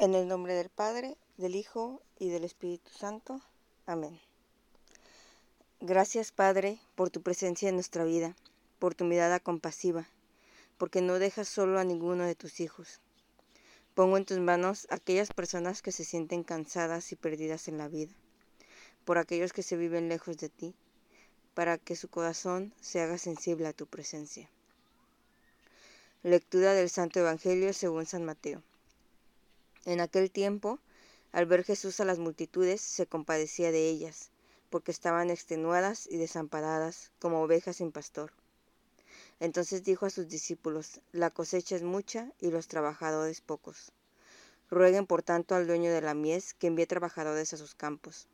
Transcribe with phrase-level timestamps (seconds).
[0.00, 3.40] En el nombre del Padre, del Hijo y del Espíritu Santo.
[3.84, 4.20] Amén.
[5.80, 8.36] Gracias, Padre, por tu presencia en nuestra vida,
[8.78, 10.06] por tu mirada compasiva,
[10.76, 13.00] porque no dejas solo a ninguno de tus hijos.
[13.94, 18.12] Pongo en tus manos aquellas personas que se sienten cansadas y perdidas en la vida,
[19.04, 20.76] por aquellos que se viven lejos de ti,
[21.54, 24.48] para que su corazón se haga sensible a tu presencia.
[26.22, 28.62] Lectura del Santo Evangelio según San Mateo.
[29.88, 30.80] En aquel tiempo,
[31.32, 34.28] al ver Jesús a las multitudes, se compadecía de ellas,
[34.68, 38.34] porque estaban extenuadas y desamparadas, como ovejas sin pastor.
[39.40, 43.92] Entonces dijo a sus discípulos, La cosecha es mucha y los trabajadores pocos.
[44.68, 48.28] Rueguen por tanto al dueño de la mies que envíe trabajadores a sus campos.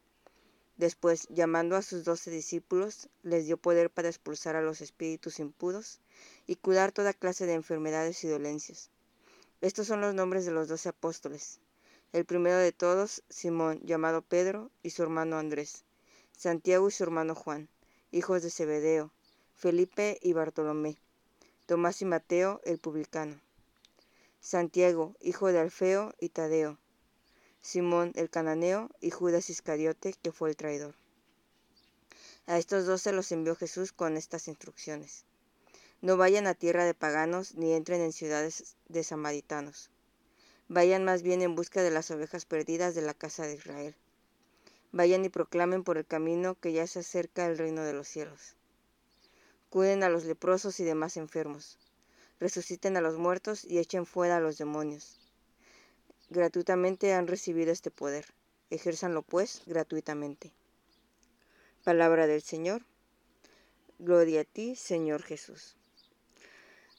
[0.77, 6.01] Después, llamando a sus doce discípulos, les dio poder para expulsar a los espíritus impuros
[6.49, 8.91] y curar toda clase de enfermedades y dolencias.
[9.61, 11.61] Estos son los nombres de los doce apóstoles.
[12.13, 15.85] El primero de todos, Simón, llamado Pedro, y su hermano Andrés.
[16.37, 17.69] Santiago y su hermano Juan,
[18.11, 19.13] hijos de Zebedeo.
[19.57, 20.97] Felipe y Bartolomé.
[21.67, 23.41] Tomás y Mateo, el publicano.
[24.41, 26.79] Santiago, hijo de Alfeo y Tadeo.
[27.63, 30.95] Simón el cananeo y Judas Iscariote, que fue el traidor.
[32.47, 35.25] A estos dos se los envió Jesús con estas instrucciones.
[36.05, 39.89] No vayan a tierra de paganos ni entren en ciudades de samaritanos.
[40.69, 43.97] Vayan más bien en busca de las ovejas perdidas de la casa de Israel.
[44.93, 48.55] Vayan y proclamen por el camino que ya se acerca el reino de los cielos.
[49.71, 51.79] Cuiden a los leprosos y demás enfermos.
[52.39, 55.19] Resuciten a los muertos y echen fuera a los demonios.
[56.29, 58.27] Gratuitamente han recibido este poder.
[58.69, 60.53] Ejérzanlo pues gratuitamente.
[61.83, 62.83] Palabra del Señor.
[63.99, 65.79] Gloria a ti, Señor Jesús.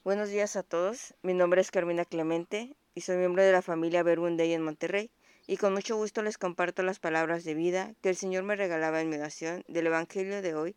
[0.06, 1.16] Buenos días a todos.
[1.24, 5.10] Mi nombre es Carmina Clemente y soy miembro de la familia Verbunday en Monterrey.
[5.48, 9.02] Y con mucho gusto les comparto las palabras de vida que el Señor me regalaba
[9.02, 10.76] en mi oración del Evangelio de hoy,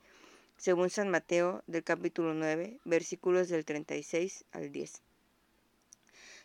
[0.57, 5.03] según San Mateo, del capítulo 9, versículos del 36 al 10.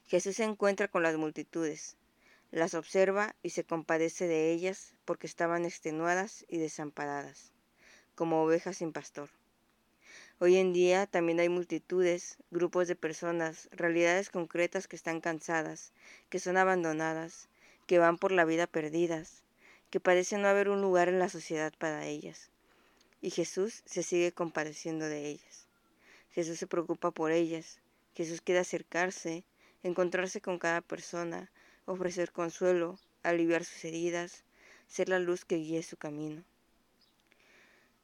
[0.08, 1.96] Jesús se encuentra con las multitudes,
[2.52, 7.54] las observa y se compadece de ellas porque estaban extenuadas y desamparadas,
[8.14, 9.30] como ovejas sin pastor.
[10.40, 15.94] Hoy en día también hay multitudes, grupos de personas, realidades concretas que están cansadas,
[16.30, 17.48] que son abandonadas,
[17.86, 19.44] que van por la vida perdidas,
[19.90, 22.50] que parece no haber un lugar en la sociedad para ellas.
[23.22, 25.68] Y Jesús se sigue compadeciendo de ellas.
[26.32, 27.80] Jesús se preocupa por ellas.
[28.16, 29.46] Jesús quiere acercarse,
[29.84, 31.52] encontrarse con cada persona,
[31.86, 34.44] ofrecer consuelo, aliviar sus heridas,
[34.88, 36.44] ser la luz que guíe su camino.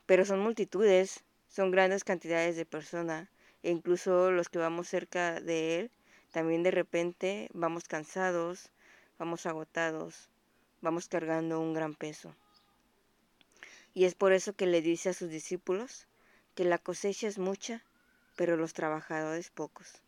[0.06, 3.28] Pero son multitudes, son grandes cantidades de personas
[3.64, 5.92] e incluso los que vamos cerca de él,
[6.32, 8.70] también de repente vamos cansados,
[9.18, 10.30] vamos agotados,
[10.82, 12.36] vamos cargando un gran peso.
[13.94, 16.08] Y es por eso que le dice a sus discípulos
[16.54, 17.84] que la cosecha es mucha,
[18.36, 20.04] pero los trabajadores pocos.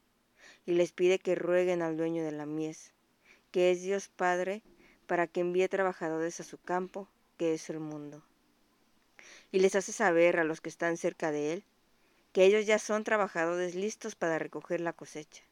[0.66, 2.94] Y les pide que rueguen al dueño de la mies,
[3.52, 4.62] que es Dios Padre,
[5.08, 8.24] para que envíe trabajadores a su campo, que es el mundo
[9.52, 11.64] y les hace saber a los que están cerca de él
[12.32, 15.44] que ellos ya son trabajadores listos para recoger la cosecha.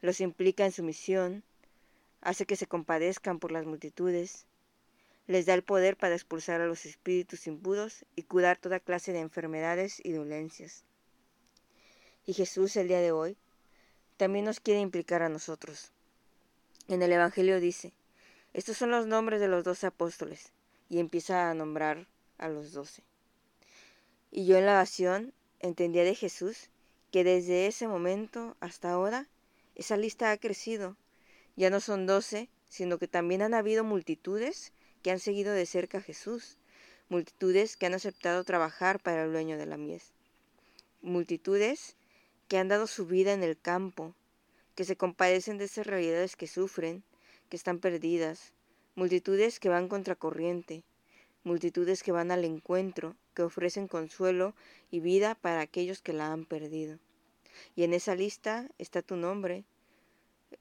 [0.00, 1.44] Los implica en su misión,
[2.20, 4.46] hace que se compadezcan por las multitudes,
[5.26, 9.20] les da el poder para expulsar a los espíritus impuros y curar toda clase de
[9.20, 10.84] enfermedades y dolencias.
[12.26, 13.36] Y Jesús el día de hoy
[14.16, 15.92] también nos quiere implicar a nosotros.
[16.88, 17.92] En el Evangelio dice,
[18.54, 20.52] estos son los nombres de los doce apóstoles,
[20.88, 22.06] y empieza a nombrar
[22.38, 23.02] a los doce.
[24.30, 26.70] Y yo en la oración entendía de Jesús
[27.10, 29.28] que desde ese momento hasta ahora
[29.74, 30.96] esa lista ha crecido.
[31.56, 34.72] Ya no son doce, sino que también han habido multitudes
[35.02, 36.58] que han seguido de cerca a Jesús,
[37.08, 40.12] multitudes que han aceptado trabajar para el dueño de la mies,
[41.00, 41.96] multitudes
[42.48, 44.14] que han dado su vida en el campo,
[44.74, 47.02] que se compadecen de esas realidades que sufren,
[47.48, 48.52] que están perdidas,
[48.94, 50.84] multitudes que van contracorriente,
[51.44, 54.54] multitudes que van al encuentro, que ofrecen consuelo
[54.90, 56.98] y vida para aquellos que la han perdido.
[57.74, 59.64] Y en esa lista está tu nombre,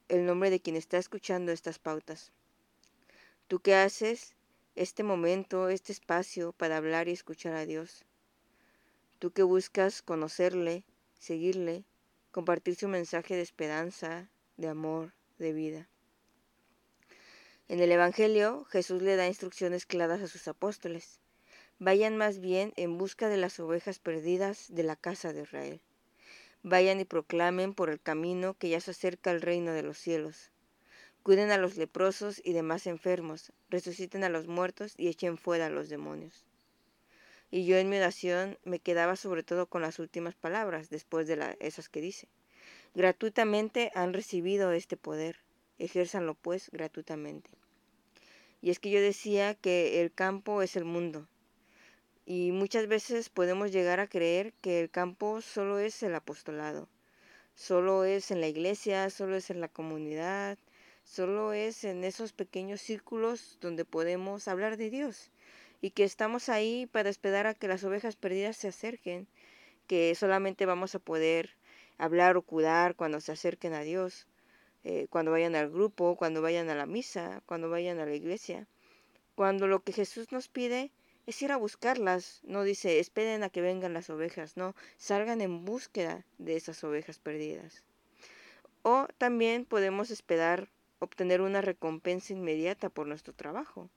[0.07, 2.31] el nombre de quien está escuchando estas pautas.
[3.47, 4.35] ¿Tú qué haces
[4.75, 8.05] este momento, este espacio para hablar y escuchar a Dios?
[9.19, 10.83] ¿Tú que buscas conocerle,
[11.17, 11.83] seguirle,
[12.31, 15.89] compartir su mensaje de esperanza, de amor, de vida?
[17.69, 21.19] En el Evangelio, Jesús le da instrucciones claras a sus apóstoles.
[21.79, 25.81] Vayan más bien en busca de las ovejas perdidas de la casa de Israel.
[26.63, 30.51] Vayan y proclamen por el camino que ya se acerca el reino de los cielos.
[31.23, 35.69] cuiden a los leprosos y demás enfermos, resuciten a los muertos y echen fuera a
[35.69, 36.45] los demonios.
[37.51, 41.57] Y yo en mi oración me quedaba sobre todo con las últimas palabras, después de
[41.59, 42.29] esas que dice.
[42.95, 45.41] Gratuitamente han recibido este poder,
[45.79, 47.49] ejérzanlo pues gratuitamente.
[48.61, 51.27] Y es que yo decía que el campo es el mundo.
[52.25, 56.89] Y muchas veces podemos llegar a creer que el campo solo es el apostolado,
[57.55, 60.57] solo es en la iglesia, solo es en la comunidad,
[61.05, 65.31] solo es en esos pequeños círculos donde podemos hablar de Dios
[65.81, 69.27] y que estamos ahí para esperar a que las ovejas perdidas se acerquen,
[69.87, 71.51] que solamente vamos a poder
[71.97, 74.27] hablar o cuidar cuando se acerquen a Dios,
[74.89, 78.67] eh, cuando vayan al grupo, cuando vayan a la misa, cuando vayan a la iglesia,
[79.35, 80.91] cuando lo que Jesús nos pide
[81.25, 85.65] es ir a buscarlas, no dice esperen a que vengan las ovejas, no, salgan en
[85.65, 87.83] búsqueda de esas ovejas perdidas.
[88.81, 90.69] O también podemos esperar
[90.99, 93.89] obtener una recompensa inmediata por nuestro trabajo.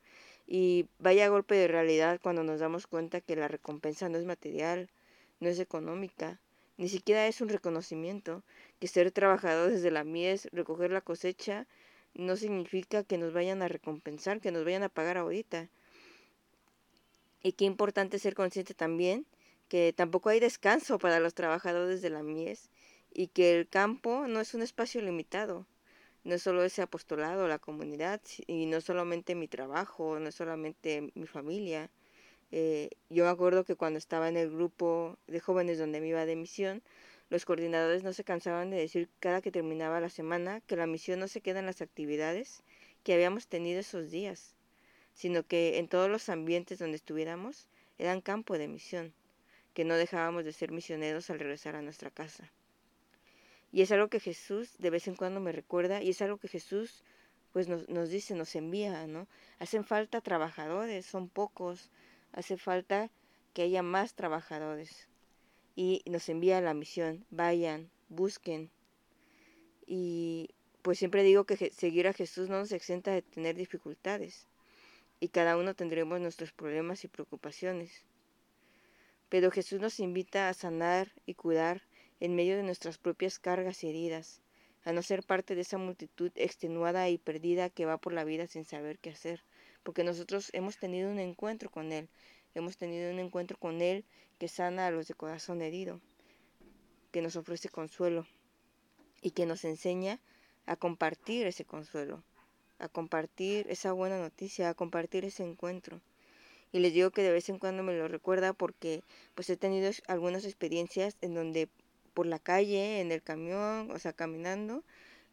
[0.48, 4.90] Y vaya golpe de realidad cuando nos damos cuenta que la recompensa no es material,
[5.38, 6.40] no es económica,
[6.80, 8.42] ni siquiera es un reconocimiento,
[8.80, 11.66] que ser trabajador desde la mies, recoger la cosecha,
[12.14, 15.68] no significa que nos vayan a recompensar, que nos vayan a pagar ahorita.
[17.42, 19.26] Y qué importante ser consciente también
[19.68, 22.70] que tampoco hay descanso para los trabajadores de la mies
[23.14, 25.66] y que el campo no es un espacio limitado
[26.24, 31.26] no es solo ese apostolado, la comunidad, y no solamente mi trabajo, no solamente mi
[31.26, 31.90] familia.
[32.52, 36.26] Eh, yo me acuerdo que cuando estaba en el grupo de jóvenes donde me iba
[36.26, 36.82] de misión,
[37.28, 41.20] los coordinadores no se cansaban de decir cada que terminaba la semana que la misión
[41.20, 42.62] no se queda en las actividades
[43.04, 44.56] que habíamos tenido esos días,
[45.14, 47.68] sino que en todos los ambientes donde estuviéramos
[47.98, 49.14] eran campo de misión,
[49.74, 52.50] que no dejábamos de ser misioneros al regresar a nuestra casa.
[53.72, 56.48] Y es algo que Jesús de vez en cuando me recuerda y es algo que
[56.48, 57.04] Jesús
[57.52, 59.28] pues nos, nos dice, nos envía, ¿no?
[59.58, 61.90] Hacen falta trabajadores, son pocos,
[62.32, 63.10] hace falta
[63.52, 65.08] que haya más trabajadores.
[65.76, 68.70] Y nos envía la misión, vayan, busquen.
[69.86, 70.50] Y
[70.82, 74.46] pues siempre digo que seguir a Jesús no nos exenta de tener dificultades.
[75.20, 78.04] Y cada uno tendremos nuestros problemas y preocupaciones.
[79.28, 81.82] Pero Jesús nos invita a sanar y cuidar
[82.20, 84.42] en medio de nuestras propias cargas y heridas,
[84.84, 88.46] a no ser parte de esa multitud extenuada y perdida que va por la vida
[88.46, 89.42] sin saber qué hacer,
[89.82, 92.08] porque nosotros hemos tenido un encuentro con Él,
[92.54, 94.04] hemos tenido un encuentro con Él
[94.38, 96.00] que sana a los de corazón herido,
[97.12, 98.26] que nos ofrece consuelo
[99.22, 100.20] y que nos enseña
[100.66, 102.22] a compartir ese consuelo,
[102.78, 106.00] a compartir esa buena noticia, a compartir ese encuentro.
[106.72, 109.02] Y les digo que de vez en cuando me lo recuerda porque
[109.34, 111.68] pues he tenido algunas experiencias en donde
[112.14, 114.84] por la calle, en el camión, o sea, caminando,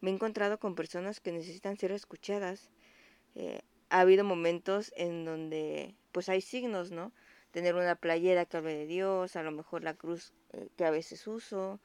[0.02, 2.70] me he encontrado con personas que necesitan ser escuchadas.
[3.36, 7.12] Eh, ha habido momentos en donde pues hay signos, ¿no?
[7.52, 10.92] Tener una playera que hable de Dios, a lo mejor la cruz eh, que a
[10.92, 11.80] veces uso,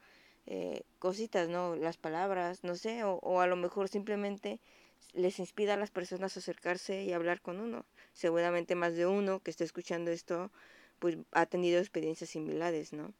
[0.45, 1.75] eh, cositas, ¿no?
[1.75, 4.59] Las palabras, no sé, o, o, a lo mejor simplemente
[5.13, 7.85] les inspira a las personas a acercarse y hablar con uno.
[8.13, 10.51] Seguramente más de uno que esté escuchando esto,
[10.99, 13.13] pues ha tenido experiencias similares, ¿no?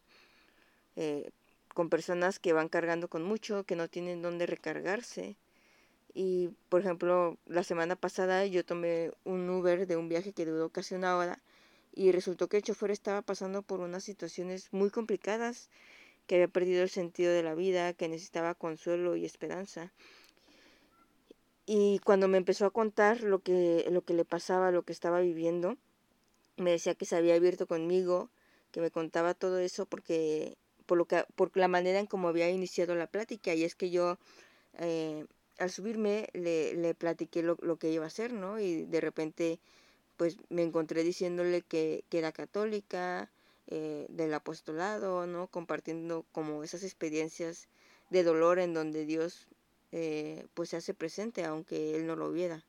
[0.96, 1.32] Eh,
[1.74, 5.38] con personas que van cargando con mucho, que no tienen dónde recargarse.
[6.14, 10.70] Y, por ejemplo, la semana pasada yo tomé un Uber de un viaje que duró
[10.70, 11.42] casi una hora
[11.96, 15.70] y resultó que el chofer estaba pasando por unas situaciones muy complicadas,
[16.28, 19.92] que había perdido el sentido de la vida, que necesitaba consuelo y esperanza.
[21.66, 25.22] Y cuando me empezó a contar lo que, lo que le pasaba, lo que estaba
[25.22, 25.78] viviendo,
[26.58, 28.30] me decía que se había abierto conmigo,
[28.72, 32.50] que me contaba todo eso porque por, lo que, por la manera en cómo había
[32.50, 33.54] iniciado la plática.
[33.54, 34.18] Y es que yo
[34.80, 35.26] eh,
[35.60, 38.60] al subirme le, le platiqué lo, lo, que iba a hacer, ¿no?
[38.60, 39.60] Y de repente
[40.18, 43.30] pues me encontré diciéndole que, que era católica,
[43.68, 45.48] eh, del apostolado, ¿no?
[45.48, 47.70] Compartiendo como esas experiencias
[48.10, 49.48] de dolor en donde Dios
[49.94, 52.64] eh, pues se hace presente aunque él no lo viera.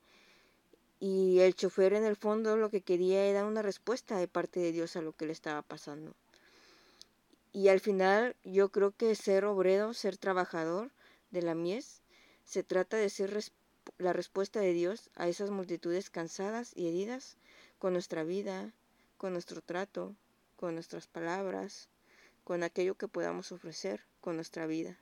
[1.01, 4.71] Y el chofer en el fondo lo que quería era una respuesta de parte de
[4.71, 6.15] Dios a lo que le estaba pasando.
[7.53, 10.93] Y al final yo creo que ser obrero, ser trabajador
[11.33, 12.03] de la mies,
[12.45, 13.39] se trata de ser
[13.99, 17.37] la respuesta de Dios a esas multitudes cansadas y heridas
[17.79, 18.73] con nuestra vida,
[19.17, 20.17] con nuestro trato,
[20.57, 21.89] con nuestras palabras,
[22.45, 24.99] con aquello que podamos ofrecer con nuestra vida.